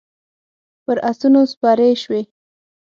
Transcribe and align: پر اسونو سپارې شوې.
پر 0.85 0.97
اسونو 1.09 1.41
سپارې 1.53 1.89
شوې. 2.03 2.21